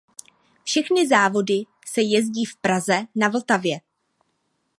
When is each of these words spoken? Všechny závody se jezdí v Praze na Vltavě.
Všechny 0.63 1.07
závody 1.07 1.63
se 1.85 2.01
jezdí 2.01 2.45
v 2.45 2.55
Praze 2.57 3.07
na 3.15 3.27
Vltavě. 3.29 3.77